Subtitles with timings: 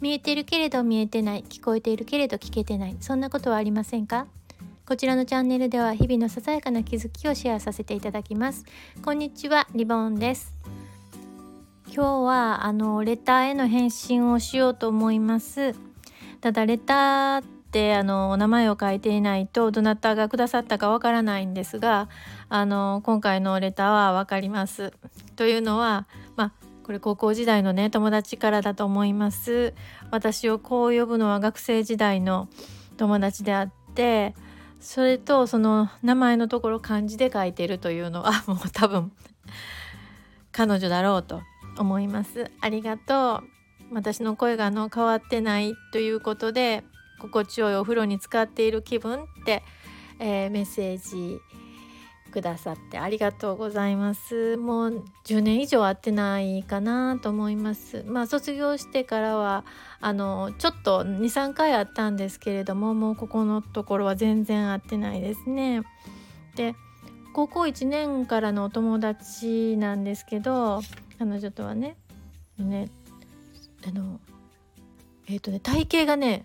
[0.00, 4.26] 見えてるけれど見えてない聞こえているけれど聞けてないそんなことはありませんか？
[4.86, 8.64] こちらのチャンネルでは日々のささやかな気づきをシェアさせていただきます。
[9.04, 10.54] こんにちはリボンです。
[11.86, 15.74] 今日はあのレターへの返信をしようと思います。
[16.40, 22.08] ただレターってあのお名前を書いていないとどなたがくださったかわからないんですが
[22.48, 24.92] あの今回のレターはわかります。
[25.36, 26.52] というのはまあ
[26.90, 29.74] これ高校時代のね友達からだと思います。
[30.10, 32.48] 私をこう呼ぶのは学生時代の
[32.96, 34.34] 友達であって
[34.80, 39.12] それとその名前のところ漢字で書いてるというのは もう多分
[40.50, 41.42] 彼女だろうと
[41.78, 42.50] 思います。
[42.60, 43.44] ありがと
[43.88, 43.94] う。
[43.94, 46.82] 私の声があの変わってないということで
[47.20, 49.62] 心地よいお風呂に浸かっている気分って、
[50.18, 51.38] えー、メッセージ
[52.30, 54.56] くださってありがとうございます。
[54.56, 58.04] もう10年以上会ってないかなと思います。
[58.06, 59.64] まあ卒業してからは
[60.00, 65.82] あのちょっと23回会ったんですけれどももうここのところは全然会ってないですね。
[66.56, 66.74] で
[67.32, 70.80] 高校1年からのお友達なんですけど
[71.18, 71.96] 彼女とはね
[72.58, 72.88] ね
[73.86, 74.20] あの
[75.26, 76.44] えっ、ー、とね体型がね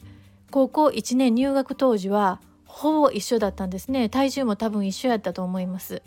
[0.51, 2.39] 高校1年入学当時は
[2.75, 4.09] ほぼ一緒だったんですね。
[4.09, 6.01] 体重も多分一緒やったと思います。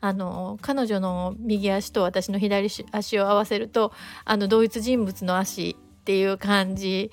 [0.00, 3.92] あの彼女の右足と私の左足を合わせると
[4.24, 7.10] あの同一人物の足っていう感じ。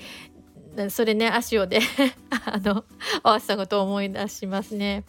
[0.90, 1.82] それね足をで
[2.46, 2.86] あの
[3.22, 5.04] 合わせたことを思い出しますね。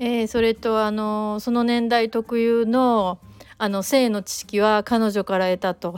[0.00, 3.20] えー、それとあのその年代特有の
[3.56, 5.94] あの性の知識は彼女から得たと。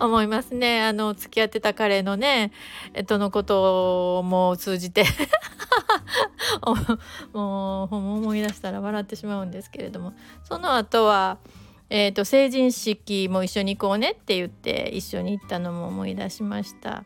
[0.00, 0.84] 思いますね。
[0.84, 2.52] あの付き合ってた彼のね
[2.94, 5.04] えっとのことも通じて。
[7.32, 10.14] もう思い出したら笑ってしまうんですけれども。
[10.44, 11.38] その後は
[11.90, 17.04] えーと、成人式も一緒に行こうねって言って一緒に行ったのも思い出しました。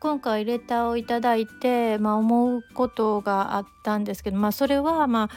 [0.00, 5.30] 今回レターをいただいて、まあ、思うことがあったんですけど、まあ、それはまあ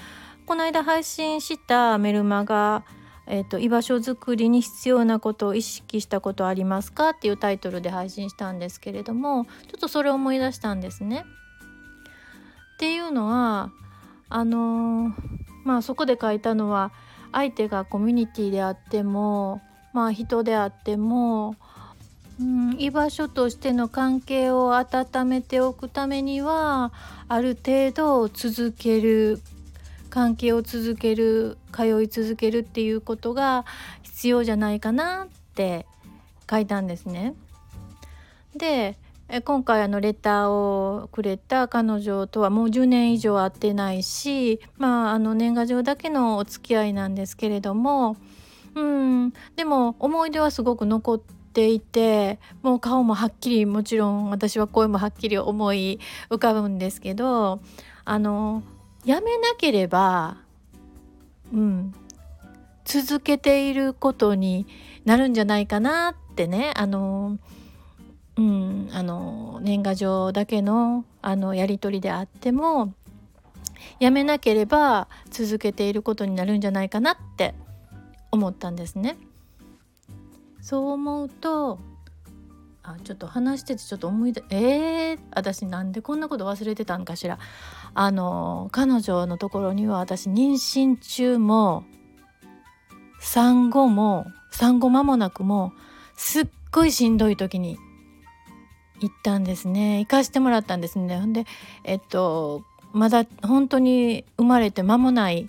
[0.46, 2.86] この間配信したメルマガ、
[3.28, 11.26] えーと「居場所づくりに必要なことを意識したことありますか?」っていうタイトルで配信したんですけれどもちょっとそれを思い出したんですね。
[12.76, 13.72] っていうのは
[14.30, 15.14] あのー、
[15.64, 16.92] まあそこで書いたのは
[17.32, 19.62] 相手がコミュニティであっても
[19.94, 21.56] まあ人であっても、
[22.40, 26.92] うん、居場所としての関係を温めておくためには
[27.28, 29.40] ある程度続ける
[30.14, 33.66] 関係を続ける通い続けるっていうことが
[34.04, 35.88] 必要じゃないかなって
[36.48, 37.34] 書いたんですね。
[38.56, 38.96] で
[39.44, 48.16] 今回あのレターをくれた彼女とはもう10年以上会ってないしまああの年賀状だけのお付き合いなんですけれども
[48.76, 56.00] うんでも思い出はすごく残っていてもう顔もはっきりもちろん私は声もはっきり思い
[56.30, 57.62] 浮かぶんですけど
[58.06, 58.62] あの
[59.06, 60.38] やめなければ、
[61.54, 61.94] うん、
[62.86, 64.66] 続けていることに
[65.06, 67.38] なるんじゃないかなってねあの、
[68.38, 72.94] うん、あの年賀状だけのあのやり取りであっても
[74.00, 77.54] やめなければ続けていることになるんじゃないかなって
[78.32, 79.18] 思ったんですね。
[80.62, 81.80] そう思うと
[82.84, 87.40] あちょっと話しててちょっと思い出えー、私なんでこんなこと忘れてたんかしら。
[87.96, 91.86] あの彼女のところには私妊娠中も
[93.20, 95.72] 産後も産後間もなくも
[96.16, 97.78] すっごいしんどい時に
[99.00, 100.00] 行ったんですね。
[100.00, 101.20] 行かしてもらったんですね。
[101.20, 101.46] ほんで
[101.86, 105.48] えっとまだ本当に生まれて間もない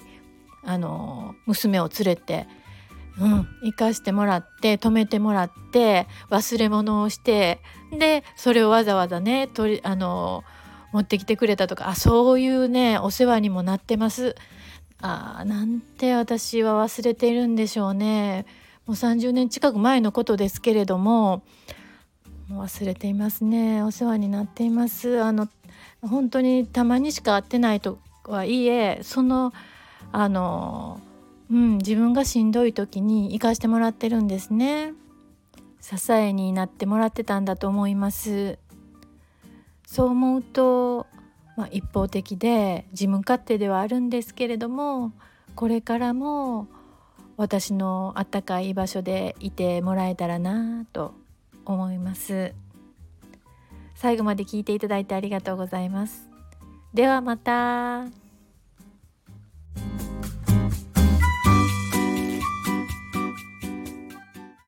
[0.63, 2.47] あの娘を連れて
[3.21, 7.61] うん、行かしてもらって止めてもらって忘れ物をして
[7.97, 10.43] でそれをわざわざね取りあの
[10.93, 14.37] 持ってきてくれたとかあそういうねお世話にもなってます。
[15.01, 18.47] あなんて私は忘れているんでしょうね。
[18.87, 21.43] もう30年近く前のことですけれども
[22.49, 25.49] もう忘れていますねお世話になっていますあの
[26.03, 29.55] 本当にたまにしか会ってないとはいえその
[30.13, 31.01] あの
[31.55, 34.93] うん、自分がしんどい時に行かしてもらってるんですね。
[35.81, 38.59] 支えになってもらってたんだと思います。
[39.87, 41.07] そう思うと、
[41.57, 45.13] まあ、一方的で自分勝手ではあるんですけれども
[45.55, 46.67] これからも
[47.37, 51.15] 私のあったかい場所でいてもらえたらなと
[51.65, 52.53] 思います。
[53.95, 56.29] 最後まで聞いていただいてありがとうございます。
[56.93, 58.24] ではまた。